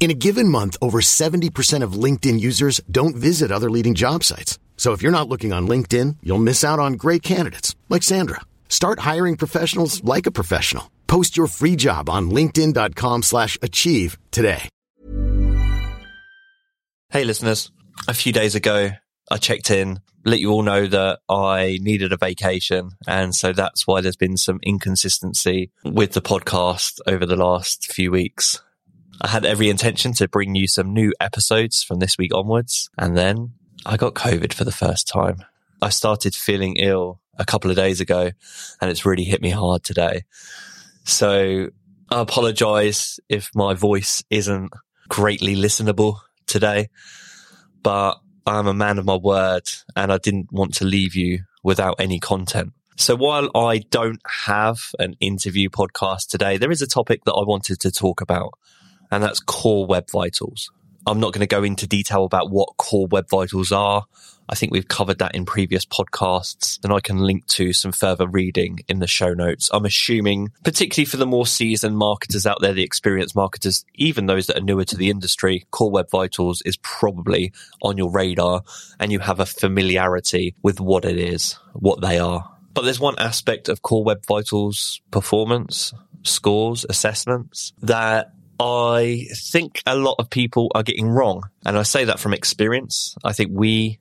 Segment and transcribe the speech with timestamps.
[0.00, 4.58] In a given month, over 70% of LinkedIn users don't visit other leading job sites.
[4.78, 8.40] So if you're not looking on LinkedIn, you'll miss out on great candidates like Sandra.
[8.70, 10.90] Start hiring professionals like a professional.
[11.06, 14.70] Post your free job on linkedin.com/achieve today.
[17.10, 17.70] Hey, listeners.
[18.08, 18.92] A few days ago,
[19.30, 22.92] I checked in, let you all know that I needed a vacation.
[23.06, 28.10] And so that's why there's been some inconsistency with the podcast over the last few
[28.10, 28.62] weeks.
[29.20, 32.88] I had every intention to bring you some new episodes from this week onwards.
[32.96, 33.52] And then
[33.84, 35.44] I got COVID for the first time.
[35.82, 38.30] I started feeling ill a couple of days ago
[38.80, 40.22] and it's really hit me hard today.
[41.04, 41.68] So
[42.10, 44.72] I apologize if my voice isn't
[45.08, 46.88] greatly listenable today,
[47.82, 51.96] but I'm a man of my word and I didn't want to leave you without
[52.00, 52.72] any content.
[52.96, 57.44] So while I don't have an interview podcast today, there is a topic that I
[57.44, 58.52] wanted to talk about
[59.10, 60.70] and that's core web vitals.
[61.06, 64.04] I'm not going to go into detail about what core web vitals are.
[64.48, 68.26] I think we've covered that in previous podcasts and I can link to some further
[68.26, 69.70] reading in the show notes.
[69.72, 74.48] I'm assuming, particularly for the more seasoned marketers out there, the experienced marketers, even those
[74.48, 78.62] that are newer to the industry, core web vitals is probably on your radar
[78.98, 82.50] and you have a familiarity with what it is, what they are.
[82.74, 85.92] But there's one aspect of core web vitals performance,
[86.22, 91.44] scores, assessments that I think a lot of people are getting wrong.
[91.64, 93.16] And I say that from experience.
[93.24, 93.98] I think we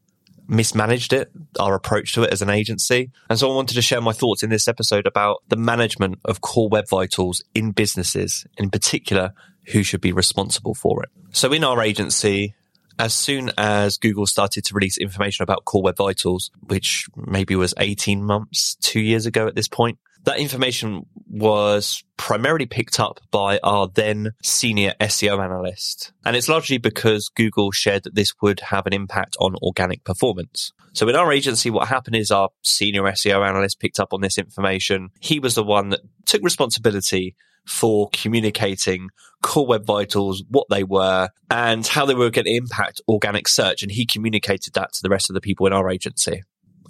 [0.50, 3.12] mismanaged it, our approach to it as an agency.
[3.30, 6.42] And so I wanted to share my thoughts in this episode about the management of
[6.42, 9.34] core web vitals in businesses, in particular,
[9.68, 11.10] who should be responsible for it.
[11.32, 12.56] So in our agency,
[12.98, 17.74] as soon as Google started to release information about Core Web Vitals, which maybe was
[17.78, 23.60] 18 months, two years ago at this point, that information was primarily picked up by
[23.64, 26.12] our then senior SEO analyst.
[26.26, 30.74] And it's largely because Google shared that this would have an impact on organic performance.
[30.94, 34.38] So in our agency, what happened is our senior SEO analyst picked up on this
[34.38, 35.10] information.
[35.20, 37.36] He was the one that took responsibility
[37.66, 39.10] for communicating
[39.42, 43.84] core web vitals, what they were and how they were going to impact organic search.
[43.84, 46.44] And he communicated that to the rest of the people in our agency.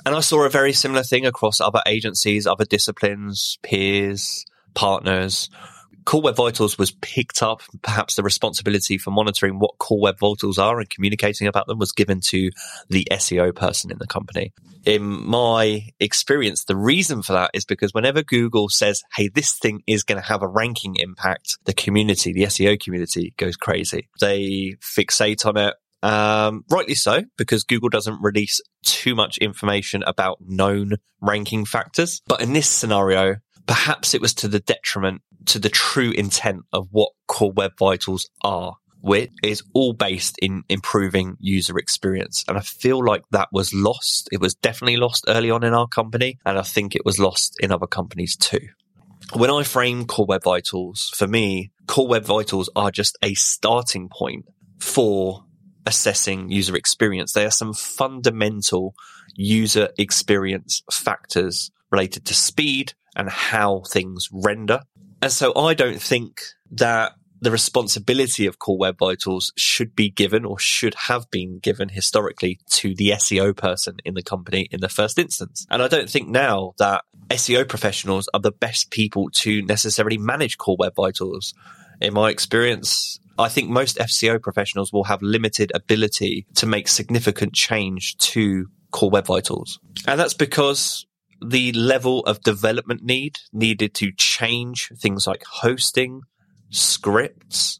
[0.09, 4.43] And I saw a very similar thing across other agencies, other disciplines, peers,
[4.73, 5.51] partners.
[6.03, 7.61] Core Web Vitals was picked up.
[7.83, 11.91] Perhaps the responsibility for monitoring what Core Web Vitals are and communicating about them was
[11.91, 12.49] given to
[12.89, 14.51] the SEO person in the company.
[14.83, 19.83] In my experience, the reason for that is because whenever Google says, Hey, this thing
[19.85, 24.09] is going to have a ranking impact, the community, the SEO community goes crazy.
[24.19, 25.75] They fixate on it.
[26.01, 32.21] Um, rightly so, because Google doesn't release too much information about known ranking factors.
[32.27, 33.37] But in this scenario,
[33.67, 38.29] perhaps it was to the detriment to the true intent of what core web vitals
[38.43, 42.43] are, which is all based in improving user experience.
[42.47, 44.29] And I feel like that was lost.
[44.31, 46.37] It was definitely lost early on in our company.
[46.45, 48.67] And I think it was lost in other companies too.
[49.33, 54.09] When I frame core web vitals, for me, core web vitals are just a starting
[54.09, 54.45] point
[54.79, 55.45] for
[55.85, 57.33] assessing user experience.
[57.33, 58.93] They are some fundamental
[59.35, 64.81] user experience factors related to speed and how things render.
[65.21, 70.43] And so I don't think that the responsibility of core web vitals should be given
[70.45, 74.89] or should have been given historically to the SEO person in the company in the
[74.89, 75.65] first instance.
[75.69, 80.57] And I don't think now that SEO professionals are the best people to necessarily manage
[80.57, 81.53] core web vitals.
[82.01, 87.53] In my experience, I think most SEO professionals will have limited ability to make significant
[87.53, 89.79] change to core web vitals.
[90.07, 91.05] And that's because
[91.41, 96.21] the level of development need needed to change things like hosting,
[96.69, 97.79] scripts,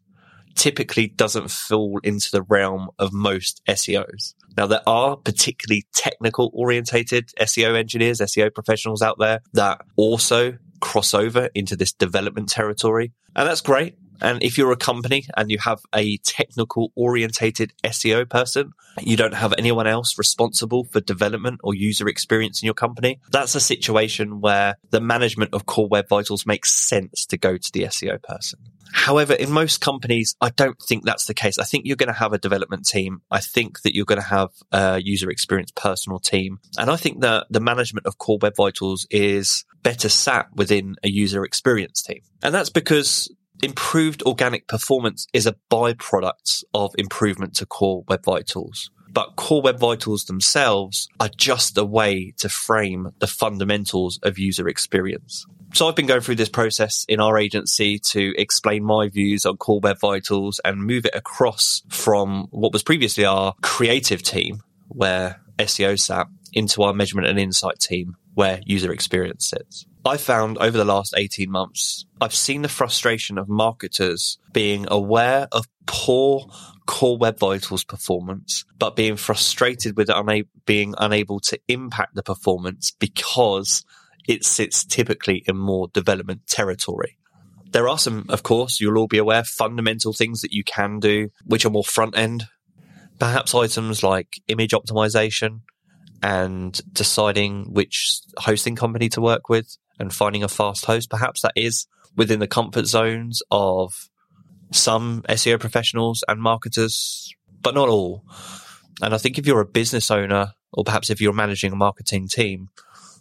[0.56, 4.33] typically doesn't fall into the realm of most SEOs.
[4.57, 11.13] Now, there are particularly technical orientated SEO engineers, SEO professionals out there that also cross
[11.13, 13.13] over into this development territory.
[13.36, 13.95] And that's great.
[14.21, 19.33] And if you're a company and you have a technical orientated SEO person, you don't
[19.33, 23.19] have anyone else responsible for development or user experience in your company.
[23.31, 27.71] That's a situation where the management of core web vitals makes sense to go to
[27.71, 28.60] the SEO person.
[28.92, 31.60] However, in most companies, I don't think that's the case.
[31.60, 33.22] I think you're going to have a development team.
[33.30, 36.60] I think that you're going to have a user experience personal team.
[36.77, 41.10] And I think that the management of core web vitals is better sat within a
[41.10, 42.22] user experience team.
[42.42, 48.89] And that's because improved organic performance is a byproduct of improvement to core web vitals.
[49.11, 54.67] But core web vitals themselves are just a way to frame the fundamentals of user
[54.67, 55.45] experience.
[55.73, 59.57] So I've been going through this process in our agency to explain my views on
[59.57, 65.41] core web vitals and move it across from what was previously our creative team where
[65.59, 69.85] SEO sat into our measurement and insight team where user experience sits.
[70.06, 75.48] I found over the last 18 months, I've seen the frustration of marketers being aware
[75.51, 76.50] of poor
[76.86, 82.92] core web vitals performance, but being frustrated with una- being unable to impact the performance
[82.92, 83.84] because
[84.28, 87.18] it sits typically in more development territory.
[87.72, 91.30] There are some, of course, you'll all be aware, fundamental things that you can do,
[91.46, 92.46] which are more front end.
[93.19, 95.62] Perhaps items like image optimization
[96.24, 101.10] and deciding which hosting company to work with and finding a fast host.
[101.10, 104.10] Perhaps that is within the comfort zones of
[104.72, 108.24] some SEO professionals and marketers, but not all.
[109.01, 112.28] And I think if you're a business owner, or perhaps if you're managing a marketing
[112.28, 112.69] team,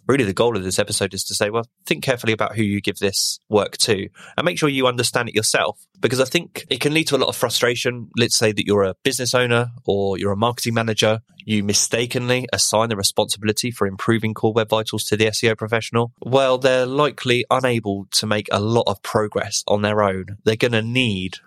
[0.09, 2.81] really the goal of this episode is to say, well, think carefully about who you
[2.81, 5.79] give this work to and make sure you understand it yourself.
[5.99, 8.09] Because I think it can lead to a lot of frustration.
[8.17, 11.19] Let's say that you're a business owner or you're a marketing manager.
[11.45, 16.11] You mistakenly assign the responsibility for improving core web vitals to the SEO professional.
[16.21, 20.37] Well, they're likely unable to make a lot of progress on their own.
[20.43, 21.37] They're going to need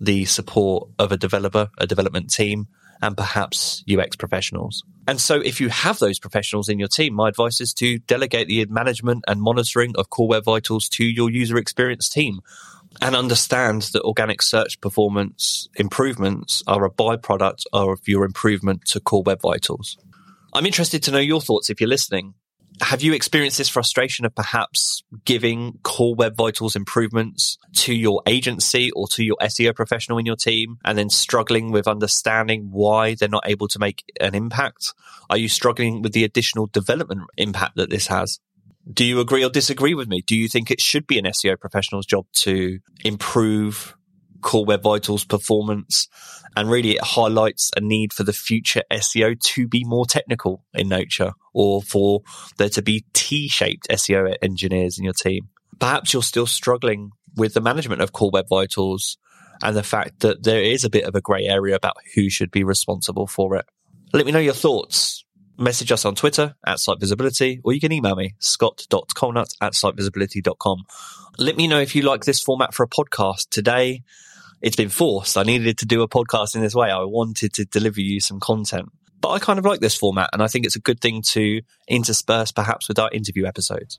[0.00, 2.66] the support of a developer, a development team,
[3.02, 4.84] and perhaps UX professionals.
[5.08, 8.46] And so if you have those professionals in your team, my advice is to delegate
[8.46, 12.40] the management and monitoring of Core Web Vitals to your user experience team
[13.00, 19.24] and understand that organic search performance improvements are a byproduct of your improvement to Core
[19.24, 19.98] Web Vitals.
[20.54, 22.34] I'm interested to know your thoughts if you're listening
[22.80, 28.90] have you experienced this frustration of perhaps giving core web vitals improvements to your agency
[28.92, 33.28] or to your SEO professional in your team and then struggling with understanding why they're
[33.28, 34.94] not able to make an impact?
[35.30, 38.40] Are you struggling with the additional development impact that this has?
[38.92, 40.22] Do you agree or disagree with me?
[40.22, 43.94] Do you think it should be an SEO professional's job to improve
[44.42, 46.08] core web vitals performance
[46.56, 50.88] and really it highlights a need for the future SEO to be more technical in
[50.88, 52.22] nature or for
[52.58, 55.48] there to be T-shaped SEO engineers in your team.
[55.78, 59.16] Perhaps you're still struggling with the management of core web vitals
[59.62, 62.50] and the fact that there is a bit of a grey area about who should
[62.50, 63.64] be responsible for it.
[64.12, 65.24] Let me know your thoughts.
[65.58, 70.84] Message us on Twitter at Site Visibility, or you can email me, scott.colenutt at sitevisibility.com.
[71.38, 73.48] Let me know if you like this format for a podcast.
[73.50, 74.02] Today,
[74.62, 75.36] it's been forced.
[75.36, 76.88] I needed to do a podcast in this way.
[76.88, 78.90] I wanted to deliver you some content.
[79.20, 81.62] But I kind of like this format and I think it's a good thing to
[81.88, 83.98] intersperse perhaps with our interview episodes.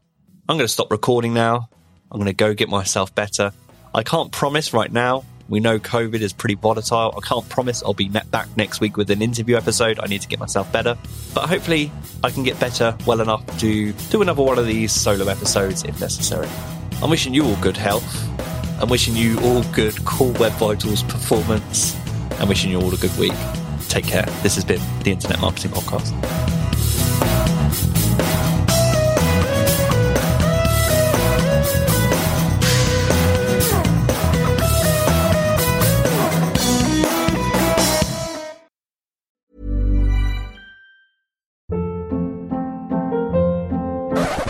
[0.50, 1.70] I'm going to stop recording now.
[2.12, 3.52] I'm going to go get myself better.
[3.94, 5.24] I can't promise right now.
[5.50, 7.14] We know COVID is pretty volatile.
[7.18, 10.00] I can't promise I'll be back next week with an interview episode.
[10.02, 10.98] I need to get myself better.
[11.34, 11.92] But hopefully
[12.24, 16.00] I can get better well enough to do another one of these solo episodes if
[16.00, 16.48] necessary.
[17.02, 18.30] I'm wishing you all good health
[18.84, 21.96] I'm wishing you all good Core Web Vitals performance
[22.32, 23.32] and wishing you all a good week.
[23.88, 24.26] Take care.
[24.44, 26.12] This has been the Internet Marketing Podcast.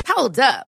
[0.08, 0.73] Hold up.